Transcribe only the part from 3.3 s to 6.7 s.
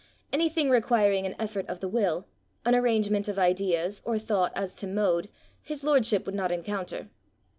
ideas, or thought as to mode, his lordship would not